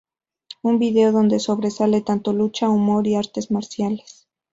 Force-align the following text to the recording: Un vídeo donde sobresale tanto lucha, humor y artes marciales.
Un 0.63 0.79
vídeo 0.79 1.11
donde 1.11 1.37
sobresale 1.39 2.01
tanto 2.01 2.33
lucha, 2.33 2.71
humor 2.71 3.05
y 3.05 3.13
artes 3.13 3.51
marciales. 3.51 4.27